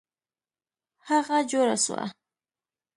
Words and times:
هغه 1.09 1.37
جوړه 1.51 1.75
سوه. 1.85 2.03